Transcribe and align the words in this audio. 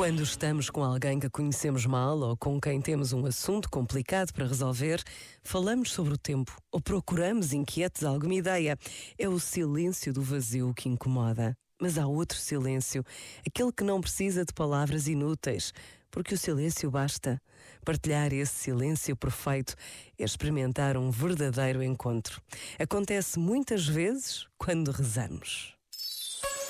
Quando 0.00 0.22
estamos 0.22 0.70
com 0.70 0.82
alguém 0.82 1.20
que 1.20 1.28
conhecemos 1.28 1.84
mal 1.84 2.18
ou 2.20 2.34
com 2.34 2.58
quem 2.58 2.80
temos 2.80 3.12
um 3.12 3.26
assunto 3.26 3.68
complicado 3.68 4.32
para 4.32 4.46
resolver, 4.46 5.02
falamos 5.42 5.92
sobre 5.92 6.14
o 6.14 6.16
tempo 6.16 6.56
ou 6.72 6.80
procuramos 6.80 7.52
inquietos 7.52 8.02
alguma 8.02 8.32
ideia. 8.32 8.78
É 9.18 9.28
o 9.28 9.38
silêncio 9.38 10.10
do 10.10 10.22
vazio 10.22 10.72
que 10.72 10.88
incomoda. 10.88 11.54
Mas 11.78 11.98
há 11.98 12.06
outro 12.06 12.38
silêncio, 12.38 13.04
aquele 13.46 13.70
que 13.70 13.84
não 13.84 14.00
precisa 14.00 14.42
de 14.42 14.54
palavras 14.54 15.06
inúteis, 15.06 15.70
porque 16.10 16.32
o 16.32 16.38
silêncio 16.38 16.90
basta. 16.90 17.38
Partilhar 17.84 18.32
esse 18.32 18.54
silêncio 18.54 19.14
perfeito 19.14 19.74
é 20.18 20.24
experimentar 20.24 20.96
um 20.96 21.10
verdadeiro 21.10 21.82
encontro. 21.82 22.40
Acontece 22.78 23.38
muitas 23.38 23.86
vezes 23.86 24.46
quando 24.56 24.92
rezamos. 24.92 25.78